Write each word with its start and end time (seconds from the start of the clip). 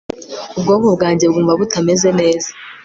ubwonko 0.57 0.87
bwanjye 0.97 1.25
bwumva 1.31 1.53
butameze 1.59 2.09
neza 2.19 2.49